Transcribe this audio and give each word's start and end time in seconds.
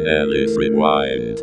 Nellies 0.00 0.56
Rewind. 0.56 1.38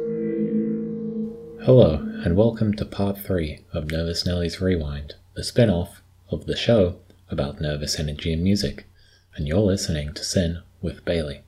Hello, 1.64 1.96
and 2.24 2.36
welcome 2.36 2.74
to 2.74 2.84
part 2.84 3.18
3 3.18 3.60
of 3.72 3.90
Nervous 3.90 4.24
Nellies 4.24 4.60
Rewind, 4.60 5.14
the 5.36 5.44
spin 5.44 5.70
off 5.70 6.02
of 6.30 6.48
the 6.48 6.58
show 6.58 6.98
about 7.30 7.62
nervous 7.62 7.98
energy 7.98 8.34
and 8.34 8.44
music, 8.44 8.88
and 9.36 9.48
you're 9.48 9.60
listening 9.60 10.14
to 10.14 10.24
SYN 10.24 10.64
with 10.82 11.06
Bailey. 11.06 11.44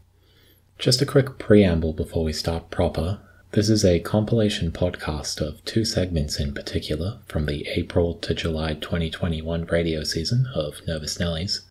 Just 0.79 1.01
a 1.01 1.05
quick 1.05 1.37
preamble 1.37 1.91
before 1.91 2.23
we 2.23 2.31
start 2.31 2.71
proper. 2.71 3.19
This 3.51 3.69
is 3.69 3.83
a 3.83 3.99
compilation 3.99 4.71
podcast 4.71 5.41
of 5.41 5.63
two 5.65 5.83
segments 5.83 6.39
in 6.39 6.53
particular 6.53 7.19
from 7.27 7.47
the 7.47 7.67
April 7.75 8.15
to 8.15 8.33
July 8.33 8.75
2021 8.75 9.65
radio 9.65 10.03
season 10.03 10.47
of 10.55 10.79
Nervous 10.87 11.17
Nellies. 11.17 11.61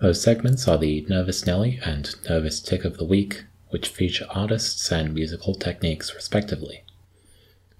Those 0.00 0.22
segments 0.22 0.66
are 0.66 0.78
the 0.78 1.04
Nervous 1.08 1.44
Nelly 1.46 1.78
and 1.84 2.14
Nervous 2.28 2.60
Tic 2.60 2.84
of 2.84 2.96
the 2.96 3.04
Week, 3.04 3.44
which 3.74 3.88
feature 3.88 4.28
artists 4.30 4.92
and 4.92 5.12
musical 5.12 5.52
techniques 5.52 6.14
respectively. 6.14 6.84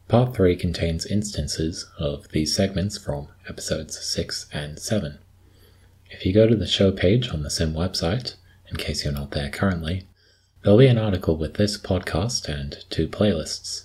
Part 0.09 0.35
3 0.35 0.57
contains 0.57 1.07
instances 1.07 1.89
of 2.01 2.27
these 2.33 2.53
segments 2.53 2.99
from 2.99 3.29
episodes 3.49 4.05
6 4.05 4.47
and 4.53 4.81
7. 4.81 5.19
If 6.11 6.27
you 6.27 6.33
go 6.35 6.49
to 6.49 6.57
the 6.57 6.67
show 6.67 6.91
page 6.91 7.29
on 7.29 7.45
the 7.45 7.49
SYN 7.49 7.75
website, 7.75 8.35
in 8.69 8.77
case 8.77 9.05
you're 9.05 9.15
not 9.15 9.31
there 9.31 9.51
currently, 9.51 10.03
there'll 10.63 10.81
be 10.81 10.89
an 10.89 10.99
article 10.99 11.37
with 11.37 11.55
this 11.55 11.79
podcast 11.79 12.49
and 12.49 12.85
two 12.91 13.07
playlists. 13.07 13.85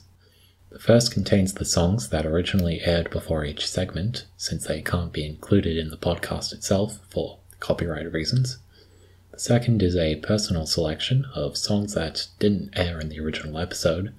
The 0.71 0.79
first 0.79 1.11
contains 1.11 1.53
the 1.53 1.63
songs 1.63 2.09
that 2.09 2.25
originally 2.25 2.81
aired 2.81 3.11
before 3.11 3.45
each 3.45 3.69
segment, 3.69 4.25
since 4.35 4.65
they 4.65 4.81
can't 4.81 5.13
be 5.13 5.27
included 5.27 5.77
in 5.77 5.91
the 5.91 5.95
podcast 5.95 6.53
itself 6.53 6.97
for 7.07 7.37
copyright 7.59 8.11
reasons. 8.11 8.57
The 9.39 9.45
second 9.45 9.81
is 9.81 9.95
a 9.95 10.17
personal 10.17 10.65
selection 10.65 11.25
of 11.33 11.55
songs 11.55 11.93
that 11.93 12.27
didn't 12.39 12.77
air 12.77 12.99
in 12.99 13.07
the 13.07 13.21
original 13.21 13.57
episode, 13.57 14.13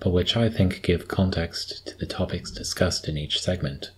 but 0.00 0.14
which 0.14 0.34
I 0.34 0.48
think 0.48 0.80
give 0.80 1.08
context 1.08 1.86
to 1.88 1.98
the 1.98 2.06
topics 2.06 2.50
discussed 2.50 3.06
in 3.06 3.18
each 3.18 3.38
segment. 3.38 3.90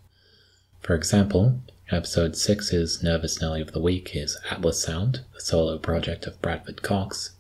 For 0.81 0.97
example, 0.97 1.61
episode 1.93 2.35
6 2.35 2.73
is 2.73 3.05
Nervous 3.05 3.41
Nelly 3.41 3.61
of 3.61 3.71
the 3.71 3.81
Week 3.81 4.17
is 4.17 4.37
Atlas 4.51 4.83
Sound, 4.83 5.21
a 5.37 5.41
solo 5.41 5.79
project 5.79 6.27
of 6.27 6.43
Bradford 6.43 6.83
Cox. 6.83 7.37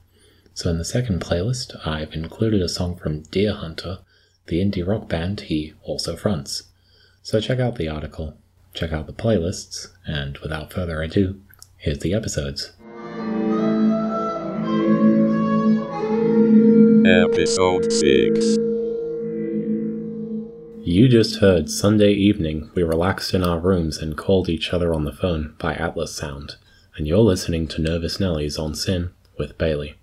So 0.54 0.70
in 0.70 0.78
the 0.78 0.84
second 0.84 1.20
playlist, 1.20 1.74
I've 1.84 2.14
included 2.14 2.62
a 2.62 2.69
song 2.69 2.94
from 2.94 3.24
Deerhunter, 3.24 3.98
the 4.46 4.60
indie 4.60 4.86
rock 4.86 5.08
band 5.08 5.41
he 5.41 5.74
also 5.82 6.14
fronts. 6.14 6.69
So 7.24 7.41
check 7.41 7.58
out 7.58 7.78
the 7.78 7.88
article, 7.88 8.36
check 8.74 8.92
out 8.92 9.08
the 9.08 9.12
playlists, 9.12 9.88
and 10.06 10.38
without 10.38 10.72
further 10.72 11.02
ado, 11.02 11.41
here's 11.78 11.98
the 11.98 12.14
episodes. 12.14 12.70
Episode 17.14 17.92
6. 17.92 18.56
You 20.84 21.08
just 21.08 21.36
heard 21.36 21.70
Sunday 21.70 22.10
evening 22.10 22.72
we 22.74 22.82
relaxed 22.82 23.32
in 23.32 23.44
our 23.44 23.60
rooms 23.60 23.98
and 23.98 24.16
called 24.16 24.48
each 24.48 24.72
other 24.72 24.92
on 24.92 25.04
the 25.04 25.12
phone 25.12 25.54
by 25.60 25.74
Atlas 25.74 26.12
Sound, 26.12 26.56
and 26.96 27.06
you're 27.06 27.18
listening 27.18 27.68
to 27.68 27.80
Nervous 27.80 28.18
Nellies 28.18 28.58
on 28.58 28.74
SYN 28.74 29.12
with 29.38 29.56
Bailey. 29.56 29.94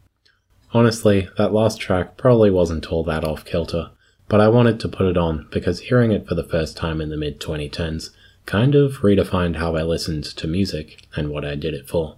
Honestly, 0.71 1.27
that 1.37 1.51
last 1.51 1.81
track 1.81 2.15
probably 2.15 2.49
wasn't 2.49 2.89
all 2.89 3.03
that 3.03 3.25
off 3.25 3.43
kilter, 3.43 3.89
but 4.29 4.39
I 4.39 4.47
wanted 4.47 4.79
to 4.79 4.87
put 4.87 5.07
it 5.07 5.17
on 5.17 5.49
because 5.51 5.81
hearing 5.81 6.13
it 6.13 6.25
for 6.25 6.35
the 6.35 6.47
first 6.47 6.77
time 6.77 7.01
in 7.01 7.09
the 7.09 7.17
mid 7.17 7.41
2010s 7.41 8.11
kind 8.45 8.73
of 8.73 8.99
redefined 8.99 9.57
how 9.57 9.75
I 9.75 9.83
listened 9.83 10.23
to 10.23 10.47
music 10.47 11.05
and 11.17 11.27
what 11.27 11.43
I 11.43 11.55
did 11.55 11.73
it 11.73 11.89
for. 11.89 12.15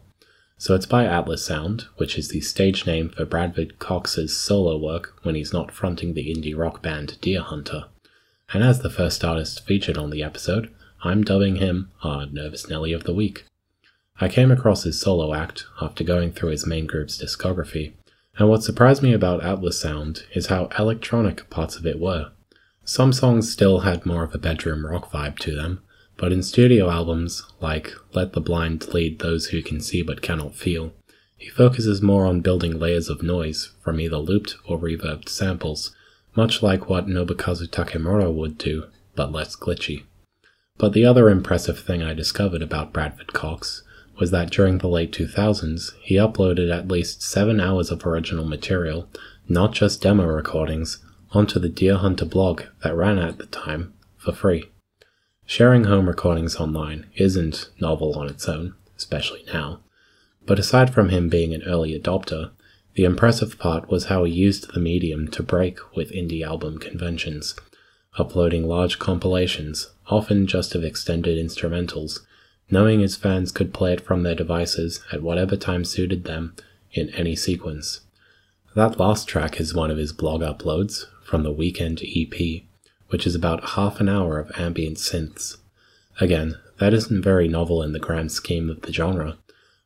So 0.64 0.74
it's 0.76 0.86
by 0.86 1.04
Atlas 1.04 1.46
Sound, 1.46 1.88
which 1.98 2.18
is 2.18 2.30
the 2.30 2.40
stage 2.40 2.88
name 2.88 3.10
for 3.10 3.26
Bradford 3.26 3.80
Cox's 3.80 4.40
solo 4.40 4.78
work 4.78 5.20
when 5.24 5.36
he's 5.36 5.52
not 5.52 5.74
fronting 5.74 6.14
the 6.14 6.34
indie 6.34 6.58
rock 6.58 6.82
band 6.82 7.18
Deerhunter. 7.22 7.90
And 8.54 8.64
as 8.64 8.80
the 8.80 8.90
first 8.90 9.26
artist 9.26 9.66
featured 9.66 9.98
on 9.98 10.10
the 10.10 10.24
episode, 10.24 10.74
I'm 11.04 11.22
dubbing 11.22 11.58
him 11.58 11.92
our 12.02 12.28
Nervous 12.28 12.70
Nelly 12.70 12.94
of 12.94 13.04
the 13.04 13.14
Week. 13.14 13.44
I 14.22 14.30
came 14.30 14.52
across 14.52 14.84
his 14.84 14.98
solo 14.98 15.34
act 15.34 15.66
after 15.82 16.02
going 16.06 16.32
through 16.32 16.52
his 16.52 16.66
main 16.66 16.88
group's 16.88 17.22
discography, 17.22 17.92
and 18.38 18.48
what 18.48 18.64
surprised 18.64 19.04
me 19.04 19.12
about 19.12 19.44
Atlas 19.44 19.82
Sound 19.82 20.24
is 20.34 20.45
how 20.45 20.70
electronic 20.80 21.50
parts 21.50 21.76
of 21.76 21.86
it 21.86 22.00
were. 22.00 22.32
Some 22.86 23.12
songs 23.12 23.52
still 23.52 23.82
had 23.82 24.06
more 24.06 24.24
of 24.24 24.34
a 24.34 24.38
bedroom 24.38 24.86
rock 24.86 25.12
vibe 25.12 25.40
to 25.40 25.54
them, 25.54 25.84
but 26.18 26.32
in 26.32 26.44
studio 26.44 26.90
albums, 26.90 27.44
like 27.60 27.94
Let 28.14 28.34
the 28.34 28.42
Blind 28.42 28.94
Lead 28.94 29.20
Those 29.20 29.48
Who 29.48 29.62
Can 29.62 29.82
See 29.82 30.02
But 30.02 30.22
Cannot 30.22 30.56
Feel, 30.56 30.94
he 31.38 31.50
focuses 31.50 32.02
more 32.02 32.26
on 32.26 32.42
building 32.42 32.80
layers 32.80 33.10
of 33.10 33.22
noise 33.22 33.72
from 33.82 34.00
either 34.00 34.18
looped 34.18 34.56
or 34.66 34.80
reverbed 34.80 35.28
samples, 35.28 35.94
much 36.36 36.64
like 36.64 36.90
what 36.90 37.08
Nobukazu 37.08 37.68
Takemura 37.68 38.34
would 38.34 38.58
do, 38.58 38.86
but 39.16 39.32
less 39.32 39.56
glitchy. 39.56 40.04
But 40.78 40.94
the 40.94 41.06
other 41.06 41.30
impressive 41.30 41.80
thing 41.80 42.02
I 42.02 42.14
discovered 42.14 42.62
about 42.62 42.94
Bradford 42.94 43.34
Cox 43.34 43.84
was 44.20 44.32
that 44.32 44.52
during 44.52 44.78
the 44.78 44.88
late 44.88 45.12
2000s, 45.12 45.92
he 46.02 46.16
uploaded 46.16 46.72
at 46.72 46.88
least 46.88 47.22
seven 47.22 47.60
hours 47.60 47.92
of 47.92 48.06
original 48.06 48.45
material, 48.45 49.10
not 49.48 49.74
just 49.74 50.02
demo 50.02 50.26
recordings, 50.26 51.00
onto 51.32 51.60
the 51.60 51.70
Deerhunter 51.70 52.30
blog 52.30 52.64
that 52.84 52.95
ran 52.95 53.18
at 53.18 53.38
the 53.38 53.48
time 53.48 53.94
for 54.18 54.32
free. 54.32 54.70
Sharing 55.45 55.83
home 55.83 56.08
recordings 56.08 56.55
online 56.55 57.08
isn't 57.15 57.70
novel 57.80 58.17
on 58.17 58.30
its 58.30 58.48
own, 58.48 58.76
especially 58.98 59.43
now, 59.54 59.81
but 60.45 60.58
aside 60.58 60.93
from 60.93 61.09
him 61.09 61.30
being 61.30 61.54
an 61.54 61.64
early 61.64 61.98
adopter, 61.99 62.52
the 62.95 63.04
impressive 63.04 63.59
part 63.59 63.89
was 63.89 64.05
how 64.05 64.23
he 64.23 64.32
used 64.32 64.73
the 64.73 64.80
medium 64.80 65.27
to 65.30 65.43
break 65.43 65.80
with 65.95 66.11
indie 66.11 66.45
album 66.45 66.77
conventions, 66.77 67.55
uploading 68.17 68.67
large 68.67 68.99
compilations, 68.99 69.92
often 70.08 70.48
just 70.48 70.76
of 70.76 70.83
extended 70.83 71.43
instrumentals, 71.43 72.20
knowing 72.70 73.02
his 73.02 73.15
fans 73.15 73.52
could 73.52 73.73
play 73.73 73.93
it 73.93 74.02
from 74.02 74.23
their 74.23 74.36
devices 74.36 75.03
at 75.11 75.23
whatever 75.23 75.55
time 75.55 75.83
suited 75.83 76.23
them 76.23 76.55
in 76.93 77.09
any 77.09 77.36
sequence. 77.36 78.02
That 78.76 78.99
last 78.99 79.27
track 79.27 79.59
is 79.59 79.73
one 79.73 79.92
of 79.92 79.98
his 79.98 80.14
blog 80.14 80.42
uploads 80.42 81.05
from 81.23 81.43
the 81.43 81.52
Weekend 81.52 82.02
EP, 82.03 82.64
which 83.14 83.28
is 83.28 83.36
about 83.36 83.70
half 83.76 84.00
an 84.00 84.10
hour 84.10 84.40
of 84.40 84.52
ambient 84.58 84.98
synths. 84.98 85.58
Again, 86.20 86.56
that 86.80 86.96
isn't 86.96 87.22
very 87.22 87.48
novel 87.48 87.84
in 87.84 87.94
the 87.94 88.00
grand 88.00 88.32
scheme 88.32 88.72
of 88.72 88.82
the 88.82 88.92
genre, 88.92 89.38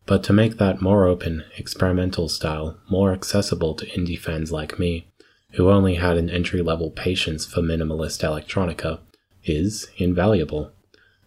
but 0.05 0.23
to 0.23 0.31
make 0.31 0.57
that 0.59 0.81
more 0.81 1.05
open, 1.05 1.43
experimental 1.57 2.29
style 2.29 2.79
more 2.89 3.11
accessible 3.11 3.75
to 3.75 3.85
indie 3.87 4.17
fans 4.17 4.53
like 4.53 4.79
me, 4.79 5.09
who 5.55 5.69
only 5.69 5.95
had 5.95 6.15
an 6.15 6.29
entry 6.29 6.61
level 6.61 6.89
patience 6.89 7.45
for 7.45 7.59
minimalist 7.59 8.23
electronica, 8.23 8.99
is 9.43 9.89
invaluable. 9.97 10.71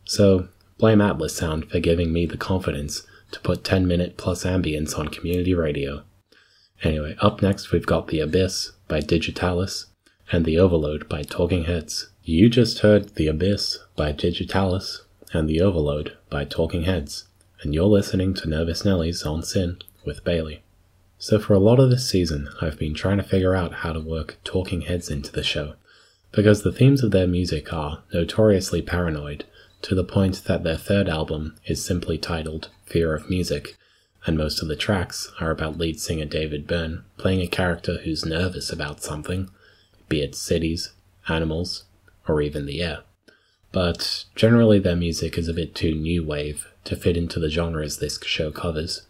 So, 0.06 0.48
blame 0.78 1.02
Atlas 1.02 1.36
Sound 1.36 1.70
for 1.70 1.80
giving 1.80 2.14
me 2.14 2.24
the 2.24 2.38
confidence 2.38 3.06
to 3.32 3.40
put 3.40 3.62
10 3.62 3.86
minute 3.86 4.16
plus 4.16 4.44
ambience 4.44 4.98
on 4.98 5.08
community 5.08 5.52
radio. 5.52 6.02
Anyway, 6.82 7.14
up 7.20 7.42
next 7.42 7.72
we've 7.72 7.84
got 7.84 8.08
The 8.08 8.20
Abyss 8.20 8.72
by 8.88 9.00
Digitalis, 9.00 9.84
and 10.32 10.44
The 10.44 10.58
Overload 10.58 11.08
by 11.08 11.22
Talking 11.22 11.64
Heads. 11.64 12.08
You 12.22 12.48
just 12.48 12.80
heard 12.80 13.16
The 13.16 13.26
Abyss 13.26 13.78
by 13.96 14.12
Digitalis 14.12 15.02
and 15.32 15.48
The 15.48 15.60
Overload 15.60 16.16
by 16.28 16.44
Talking 16.44 16.84
Heads, 16.84 17.24
and 17.62 17.74
you're 17.74 17.86
listening 17.86 18.34
to 18.34 18.48
Nervous 18.48 18.84
Nellies 18.84 19.26
on 19.26 19.42
SYN 19.42 19.78
with 20.04 20.22
Bailey. 20.22 20.62
So, 21.18 21.40
for 21.40 21.54
a 21.54 21.58
lot 21.58 21.80
of 21.80 21.90
this 21.90 22.08
season, 22.08 22.48
I've 22.60 22.78
been 22.78 22.94
trying 22.94 23.16
to 23.16 23.24
figure 23.24 23.56
out 23.56 23.74
how 23.74 23.92
to 23.92 23.98
work 23.98 24.38
Talking 24.44 24.82
Heads 24.82 25.10
into 25.10 25.32
the 25.32 25.42
show, 25.42 25.74
because 26.30 26.62
the 26.62 26.72
themes 26.72 27.02
of 27.02 27.10
their 27.10 27.26
music 27.26 27.72
are 27.72 28.04
notoriously 28.14 28.82
paranoid, 28.82 29.44
to 29.82 29.96
the 29.96 30.04
point 30.04 30.44
that 30.44 30.62
their 30.62 30.76
third 30.76 31.08
album 31.08 31.56
is 31.66 31.84
simply 31.84 32.18
titled 32.18 32.68
Fear 32.86 33.16
of 33.16 33.28
Music, 33.28 33.76
and 34.26 34.38
most 34.38 34.62
of 34.62 34.68
the 34.68 34.76
tracks 34.76 35.32
are 35.40 35.50
about 35.50 35.76
lead 35.76 35.98
singer 35.98 36.24
David 36.24 36.68
Byrne 36.68 37.02
playing 37.16 37.40
a 37.40 37.48
character 37.48 37.98
who's 38.04 38.24
nervous 38.24 38.70
about 38.70 39.02
something 39.02 39.50
be 40.10 40.20
it 40.20 40.34
cities, 40.34 40.92
animals, 41.28 41.84
or 42.28 42.42
even 42.42 42.66
the 42.66 42.82
air. 42.82 42.98
But 43.72 44.26
generally, 44.34 44.78
their 44.78 44.96
music 44.96 45.38
is 45.38 45.48
a 45.48 45.54
bit 45.54 45.74
too 45.74 45.94
new 45.94 46.22
wave 46.22 46.66
to 46.84 46.96
fit 46.96 47.16
into 47.16 47.40
the 47.40 47.48
genres 47.48 47.98
this 47.98 48.22
show 48.24 48.50
covers, 48.50 49.06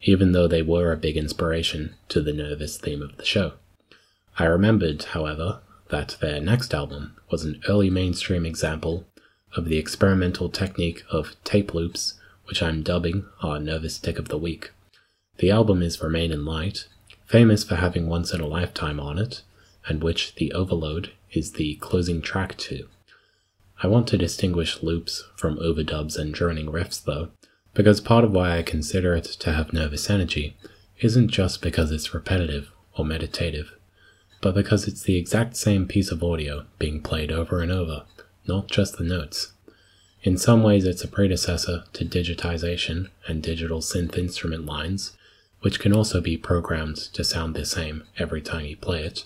even 0.00 0.32
though 0.32 0.48
they 0.48 0.62
were 0.62 0.90
a 0.90 0.96
big 0.96 1.16
inspiration 1.16 1.94
to 2.08 2.20
the 2.20 2.32
nervous 2.32 2.78
theme 2.78 3.02
of 3.02 3.16
the 3.16 3.24
show. 3.24 3.52
I 4.38 4.46
remembered, 4.46 5.02
however, 5.04 5.60
that 5.90 6.16
their 6.20 6.40
next 6.40 6.74
album 6.74 7.16
was 7.30 7.44
an 7.44 7.60
early 7.68 7.90
mainstream 7.90 8.46
example 8.46 9.06
of 9.56 9.66
the 9.66 9.78
experimental 9.78 10.48
technique 10.48 11.02
of 11.10 11.34
tape 11.44 11.74
loops, 11.74 12.14
which 12.44 12.62
I'm 12.62 12.82
dubbing 12.82 13.26
our 13.42 13.58
nervous 13.58 13.98
tic 13.98 14.18
of 14.18 14.28
the 14.28 14.38
week. 14.38 14.70
The 15.38 15.50
album 15.50 15.82
is 15.82 16.02
Remain 16.02 16.32
in 16.32 16.44
Light, 16.44 16.88
famous 17.26 17.64
for 17.64 17.76
having 17.76 18.08
Once 18.08 18.32
in 18.32 18.40
a 18.40 18.46
Lifetime 18.46 18.98
on 19.00 19.18
it, 19.18 19.42
and 19.88 20.02
which 20.02 20.34
the 20.36 20.52
overload 20.52 21.12
is 21.32 21.52
the 21.52 21.74
closing 21.76 22.20
track 22.20 22.56
to. 22.58 22.86
I 23.82 23.86
want 23.86 24.06
to 24.08 24.18
distinguish 24.18 24.82
loops 24.82 25.24
from 25.36 25.56
overdubs 25.58 26.18
and 26.18 26.34
droning 26.34 26.66
riffs 26.66 27.02
though, 27.02 27.28
because 27.74 28.00
part 28.00 28.24
of 28.24 28.32
why 28.32 28.56
I 28.56 28.62
consider 28.62 29.14
it 29.14 29.24
to 29.24 29.52
have 29.52 29.72
nervous 29.72 30.10
energy 30.10 30.56
isn't 31.00 31.28
just 31.28 31.62
because 31.62 31.92
it's 31.92 32.12
repetitive 32.12 32.70
or 32.96 33.04
meditative, 33.04 33.72
but 34.40 34.54
because 34.54 34.88
it's 34.88 35.02
the 35.02 35.16
exact 35.16 35.56
same 35.56 35.86
piece 35.86 36.10
of 36.10 36.22
audio 36.22 36.66
being 36.78 37.00
played 37.00 37.30
over 37.30 37.60
and 37.60 37.70
over, 37.70 38.02
not 38.46 38.68
just 38.68 38.98
the 38.98 39.04
notes. 39.04 39.52
In 40.22 40.36
some 40.36 40.64
ways, 40.64 40.84
it's 40.84 41.04
a 41.04 41.08
predecessor 41.08 41.84
to 41.92 42.04
digitization 42.04 43.08
and 43.28 43.42
digital 43.42 43.80
synth 43.80 44.18
instrument 44.18 44.66
lines, 44.66 45.16
which 45.60 45.78
can 45.78 45.92
also 45.92 46.20
be 46.20 46.36
programmed 46.36 46.96
to 46.96 47.22
sound 47.22 47.54
the 47.54 47.64
same 47.64 48.04
every 48.18 48.40
time 48.40 48.64
you 48.64 48.76
play 48.76 49.04
it, 49.04 49.24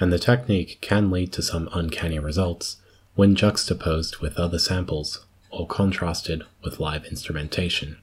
and 0.00 0.12
the 0.12 0.18
technique 0.18 0.78
can 0.80 1.10
lead 1.10 1.32
to 1.32 1.42
some 1.42 1.68
uncanny 1.72 2.18
results 2.18 2.76
when 3.14 3.34
juxtaposed 3.34 4.18
with 4.18 4.38
other 4.38 4.58
samples 4.58 5.24
or 5.50 5.66
contrasted 5.66 6.42
with 6.62 6.80
live 6.80 7.04
instrumentation. 7.06 7.96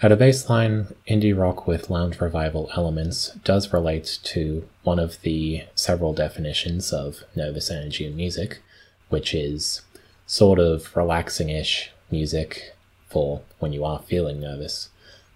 At 0.00 0.12
a 0.12 0.16
baseline, 0.16 0.94
indie 1.08 1.36
rock 1.36 1.66
with 1.66 1.90
lounge 1.90 2.20
revival 2.20 2.70
elements 2.76 3.32
does 3.42 3.72
relate 3.72 4.20
to 4.22 4.68
one 4.84 5.00
of 5.00 5.20
the 5.22 5.64
several 5.74 6.12
definitions 6.12 6.92
of 6.92 7.24
nervous 7.34 7.68
energy 7.68 8.08
music, 8.08 8.62
which 9.08 9.34
is 9.34 9.82
sort 10.24 10.60
of 10.60 10.96
relaxing 10.96 11.48
ish 11.48 11.90
music 12.12 12.76
for 13.08 13.40
when 13.58 13.72
you 13.72 13.84
are 13.84 13.98
feeling 13.98 14.38
nervous. 14.38 14.90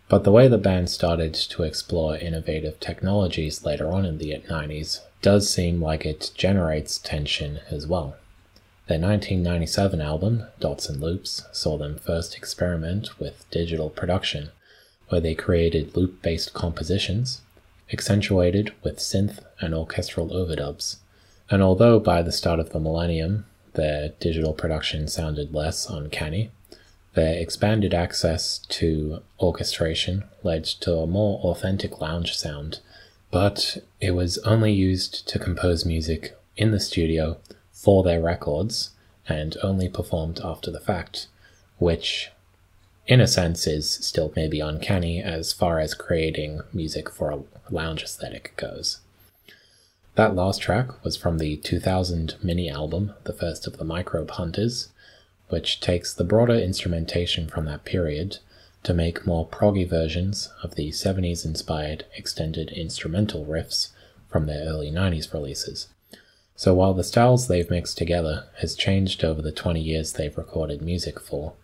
But 0.09 0.23
the 0.23 0.31
way 0.31 0.47
the 0.47 0.59
band 0.59 0.91
started 0.91 1.35
to 1.35 1.65
explore 1.65 2.17
innovative 2.17 2.79
technologies 2.79 3.65
later 3.65 3.91
on 3.91 4.05
in 4.05 4.19
the 4.19 4.45
90s 4.49 5.01
does 5.23 5.53
seem 5.53 5.83
like 5.83 6.07
it 6.07 6.31
generates 6.37 6.99
tension 6.99 7.59
as 7.69 7.89
well. 7.89 8.15
Their 8.89 8.99
1997 8.99 10.01
album, 10.01 10.45
Dots 10.59 10.89
and 10.89 11.01
Loops, 11.01 11.47
saw 11.53 11.79
them 11.79 11.99
first 11.99 12.37
experiment 12.37 13.21
with 13.21 13.49
digital 13.51 13.89
production, 13.89 14.51
where 15.09 15.21
they 15.21 15.35
created 15.35 15.97
loop 15.97 16.21
based 16.21 16.53
compositions, 16.53 17.43
accentuated 17.93 18.73
with 18.83 18.99
synth 18.99 19.39
and 19.61 19.73
orchestral 19.73 20.31
overdubs. 20.31 20.97
And 21.49 21.63
although 21.63 22.01
by 22.01 22.23
the 22.23 22.33
start 22.33 22.59
of 22.59 22.71
the 22.71 22.81
millennium 22.81 23.45
their 23.75 24.11
digital 24.21 24.53
production 24.53 25.09
sounded 25.09 25.55
less 25.55 25.89
uncanny, 25.89 26.51
their 27.15 27.39
expanded 27.39 27.95
access 27.95 28.59
to 28.69 29.23
orchestration 29.39 30.25
led 30.43 30.65
to 30.65 30.97
a 30.97 31.07
more 31.07 31.39
authentic 31.41 32.01
lounge 32.01 32.37
sound, 32.37 32.81
but 33.31 33.79
it 34.01 34.11
was 34.13 34.39
only 34.39 34.73
used 34.73 35.29
to 35.29 35.39
compose 35.39 35.85
music 35.85 36.37
in 36.57 36.71
the 36.71 36.81
studio 36.81 37.39
for 37.83 38.05
their 38.05 38.21
records 38.21 38.91
and 39.29 39.57
only 39.61 39.89
performed 39.89 40.39
after 40.45 40.71
the 40.71 40.79
fact, 40.79 41.27
which 41.79 42.31
in 43.09 43.21
a 43.21 43.27
sense 43.27 43.67
is 43.67 43.91
still 43.91 44.33
maybe 44.37 44.61
uncanny 44.61 45.21
as 45.21 45.53
far 45.53 45.81
as 45.81 45.93
creating 45.93 46.61
music 46.73 47.11
for 47.11 47.31
a 47.31 47.43
lounge 47.71 48.05
aesthetic 48.05 48.55
goes. 48.57 49.01
That 50.15 50.37
last 50.37 50.61
track 50.63 51.03
was 51.03 51.17
from 51.17 51.39
the 51.39 51.57
2000 51.57 52.37
mini 52.41 52.71
album, 52.71 53.15
the 53.25 53.33
first 53.33 53.67
of 53.67 53.79
the 53.79 53.85
Microbe 53.85 54.31
Hunters, 54.31 54.91
which 55.49 55.81
takes 55.81 56.15
the 56.15 56.23
broader 56.23 56.55
instrumentation 56.55 57.49
from 57.49 57.65
that 57.65 57.85
period 57.85 58.39
to 58.85 58.95
make 58.95 59.27
more 59.27 59.47
proggy 59.47 59.89
versions 59.89 60.53
of 60.63 60.77
the 60.77 60.91
70s 60.91 61.45
inspired 61.45 62.05
extended 62.17 62.71
instrumental 62.71 63.45
riffs 63.45 63.89
from 64.29 64.47
their 64.47 64.65
early 64.69 64.91
90s 64.93 65.33
releases. 65.33 65.89
So 66.63 66.75
while 66.75 66.95
the 66.95 67.03
styles 67.03 67.49
they've 67.49 67.69
mixed 67.69 67.99
together 67.99 68.45
has 68.59 68.77
changed 68.77 69.25
over 69.25 69.43
the 69.43 69.51
20 69.51 69.81
years 69.81 70.13
they've 70.13 70.39
recorded 70.39 70.81
music 70.81 71.19
for, 71.19 71.55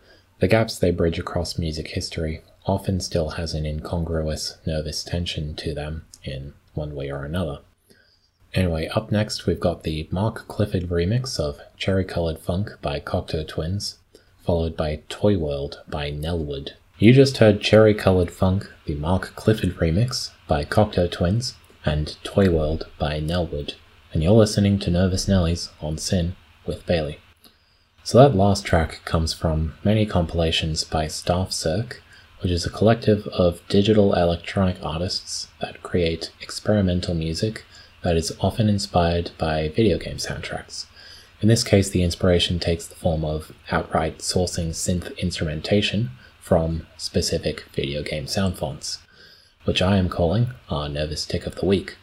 the 0.40 0.48
gaps 0.48 0.76
they 0.76 0.90
bridge 0.90 1.20
across 1.20 1.56
music 1.56 1.90
history 1.90 2.40
often 2.66 2.98
still 2.98 3.28
has 3.38 3.54
an 3.54 3.64
incongruous, 3.64 4.58
nervous 4.66 5.04
tension 5.04 5.54
to 5.54 5.72
them 5.72 6.04
in 6.24 6.52
one 6.74 6.96
way 6.96 7.12
or 7.12 7.24
another. 7.24 7.60
Anyway, 8.54 8.88
up 8.88 9.12
next 9.12 9.46
we've 9.46 9.60
got 9.60 9.84
the 9.84 10.08
Mark 10.10 10.48
Clifford 10.48 10.88
remix 10.88 11.38
of 11.38 11.60
Cherry 11.76 12.04
Colored 12.04 12.40
Funk 12.40 12.72
by 12.82 12.98
Cocteau 12.98 13.46
Twins, 13.46 13.98
followed 14.44 14.76
by 14.76 15.02
Toy 15.08 15.38
World 15.38 15.80
by 15.86 16.10
Nellwood. 16.10 16.72
You 16.98 17.12
just 17.12 17.36
heard 17.36 17.60
Cherry 17.60 17.94
Colored 17.94 18.32
Funk, 18.32 18.68
the 18.84 18.96
Mark 18.96 19.36
Clifford 19.36 19.76
remix 19.76 20.32
by 20.48 20.64
Cocteau 20.64 21.08
Twins, 21.08 21.54
and 21.84 22.16
Toy 22.24 22.50
World 22.50 22.88
by 22.98 23.20
Nellwood, 23.20 23.74
and 24.12 24.22
you're 24.22 24.32
listening 24.32 24.78
to 24.78 24.90
Nervous 24.90 25.26
Nellies 25.26 25.70
on 25.80 25.98
SYN 25.98 26.34
with 26.66 26.86
Bailey. 26.86 27.18
So 28.02 28.18
that 28.18 28.34
last 28.34 28.64
track 28.64 29.02
comes 29.04 29.34
from 29.34 29.74
many 29.84 30.06
compilations 30.06 30.82
by 30.82 31.08
Staff 31.08 31.52
Cirque, 31.52 32.02
which 32.40 32.50
is 32.50 32.64
a 32.64 32.70
collective 32.70 33.26
of 33.28 33.60
digital 33.68 34.14
electronic 34.14 34.76
artists 34.82 35.48
that 35.60 35.82
create 35.82 36.30
experimental 36.40 37.14
music 37.14 37.66
that 38.02 38.16
is 38.16 38.34
often 38.40 38.68
inspired 38.68 39.32
by 39.36 39.68
video 39.68 39.98
game 39.98 40.16
soundtracks. 40.16 40.86
In 41.42 41.48
this 41.48 41.62
case, 41.62 41.90
the 41.90 42.02
inspiration 42.02 42.58
takes 42.58 42.86
the 42.86 42.94
form 42.94 43.26
of 43.26 43.52
outright 43.70 44.20
sourcing 44.20 44.70
synth 44.70 45.16
instrumentation 45.18 46.10
from 46.40 46.86
specific 46.96 47.64
video 47.74 48.02
game 48.02 48.26
sound 48.26 48.56
fonts, 48.56 49.00
which 49.64 49.82
I 49.82 49.98
am 49.98 50.08
calling 50.08 50.48
our 50.70 50.88
Nervous 50.88 51.26
Tic 51.26 51.46
of 51.46 51.56
the 51.56 51.66
Week. 51.66 51.97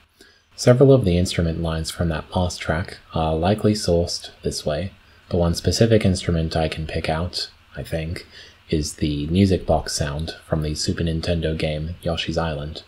Several 0.58 0.94
of 0.94 1.04
the 1.04 1.18
instrument 1.18 1.62
lines 1.62 1.92
from 1.92 2.08
that 2.10 2.34
last 2.34 2.62
track 2.62 3.00
are 3.14 3.36
likely 3.36 3.74
sourced 3.74 4.30
this 4.42 4.66
way, 4.66 4.94
but 5.28 5.38
one 5.38 5.54
specific 5.54 6.06
instrument 6.06 6.56
I 6.56 6.70
can 6.70 6.88
pick 6.88 7.10
out, 7.10 7.50
I 7.76 7.84
think, 7.84 8.26
is 8.70 8.94
the 8.94 9.28
music 9.28 9.66
box 9.66 9.92
sound 9.92 10.36
from 10.46 10.62
the 10.62 10.74
Super 10.74 11.04
Nintendo 11.04 11.58
game 11.58 11.96
Yoshi's 12.02 12.38
Island. 12.38 12.84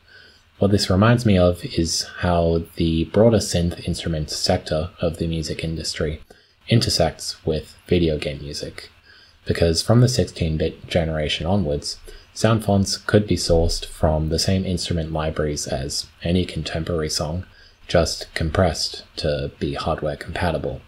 What 0.60 0.72
this 0.72 0.90
reminds 0.90 1.26
me 1.26 1.38
of 1.38 1.66
is 1.66 2.08
how 2.20 2.64
the 2.78 3.04
broader 3.06 3.40
synth 3.40 3.86
instrument 3.86 4.30
sector 4.30 4.92
of 5.02 5.18
the 5.18 5.28
music 5.28 5.62
industry 5.62 6.22
intersects 6.70 7.46
with 7.46 7.76
video 7.86 8.18
game 8.18 8.40
music. 8.40 8.90
Because 9.46 9.82
from 9.82 10.00
the 10.00 10.08
16 10.08 10.58
bit 10.58 10.88
generation 10.88 11.46
onwards, 11.46 12.00
sound 12.34 12.64
fonts 12.64 12.96
could 12.96 13.28
be 13.28 13.36
sourced 13.36 13.86
from 13.86 14.30
the 14.30 14.40
same 14.40 14.66
instrument 14.66 15.12
libraries 15.12 15.68
as 15.68 16.08
any 16.24 16.46
contemporary 16.46 17.10
song, 17.10 17.46
just 17.88 18.34
compressed 18.34 19.04
to 19.18 19.52
be 19.60 19.74
hardware 19.74 20.18
compatible. 20.18 20.82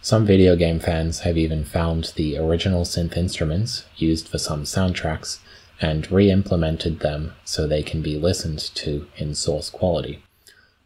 Some 0.00 0.26
video 0.26 0.56
game 0.56 0.80
fans 0.80 1.20
have 1.20 1.38
even 1.38 1.64
found 1.64 2.12
the 2.16 2.36
original 2.36 2.84
synth 2.84 3.16
instruments 3.16 3.84
used 3.96 4.26
for 4.26 4.38
some 4.38 4.64
soundtracks 4.64 5.38
and 5.80 6.10
re 6.10 6.30
implemented 6.30 7.00
them 7.00 7.34
so 7.44 7.66
they 7.66 7.82
can 7.82 8.02
be 8.02 8.18
listened 8.18 8.58
to 8.58 9.06
in 9.16 9.34
source 9.34 9.70
quality. 9.70 10.22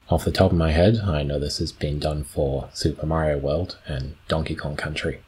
Off 0.09 0.25
the 0.25 0.31
top 0.31 0.53
of 0.53 0.59
my 0.59 0.71
head, 0.71 1.01
I 1.05 1.23
know 1.23 1.39
this 1.39 1.59
has 1.59 1.73
been 1.73 1.99
done 1.99 2.25
for 2.25 2.69
Super 2.73 3.07
Mario 3.07 3.39
World 3.39 3.79
and 3.87 4.17
Donkey 4.29 4.55
Kong 4.55 4.77
Country. 4.77 5.21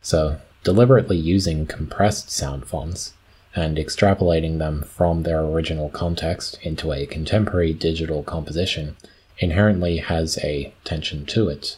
So, 0.00 0.38
deliberately 0.64 1.16
using 1.16 1.66
compressed 1.66 2.30
sound 2.30 2.66
fonts 2.66 3.14
and 3.54 3.76
extrapolating 3.76 4.58
them 4.58 4.82
from 4.82 5.22
their 5.24 5.40
original 5.40 5.90
context 5.90 6.58
into 6.62 6.92
a 6.92 7.06
contemporary 7.06 7.72
digital 7.72 8.22
composition 8.22 8.96
inherently 9.38 9.98
has 9.98 10.38
a 10.38 10.72
tension 10.84 11.24
to 11.26 11.48
it, 11.48 11.76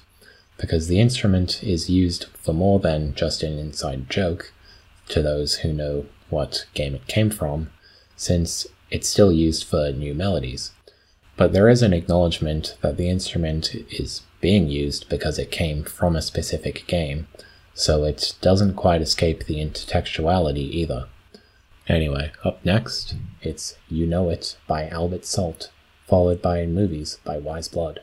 because 0.58 0.88
the 0.88 1.00
instrument 1.00 1.62
is 1.62 1.90
used 1.90 2.26
for 2.34 2.52
more 2.52 2.78
than 2.80 3.14
just 3.14 3.42
an 3.42 3.58
inside 3.58 4.08
joke 4.10 4.52
to 5.08 5.22
those 5.22 5.56
who 5.56 5.72
know 5.72 6.06
what 6.28 6.66
game 6.74 6.94
it 6.94 7.06
came 7.06 7.30
from, 7.30 7.70
since 8.16 8.66
it's 8.90 9.08
still 9.08 9.32
used 9.32 9.64
for 9.64 9.92
new 9.92 10.14
melodies. 10.14 10.72
But 11.36 11.52
there 11.52 11.68
is 11.68 11.82
an 11.82 11.92
acknowledgement 11.92 12.76
that 12.82 12.96
the 12.96 13.08
instrument 13.08 13.74
is 13.90 14.22
being 14.40 14.68
used 14.68 15.08
because 15.08 15.38
it 15.38 15.50
came 15.50 15.84
from 15.84 16.14
a 16.14 16.22
specific 16.22 16.86
game, 16.86 17.28
so 17.74 18.04
it 18.04 18.34
doesn't 18.40 18.74
quite 18.74 19.00
escape 19.00 19.44
the 19.44 19.56
intertextuality 19.56 20.70
either. 20.70 21.06
Anyway, 21.88 22.30
up 22.44 22.64
next, 22.64 23.14
it's 23.42 23.76
You 23.88 24.06
Know 24.06 24.28
It 24.28 24.56
by 24.66 24.88
Albert 24.88 25.24
Salt, 25.24 25.70
followed 26.10 26.42
by 26.42 26.58
In 26.58 26.74
Movies 26.74 27.20
by 27.24 27.38
Wise 27.38 27.68
Blood. 27.68 28.00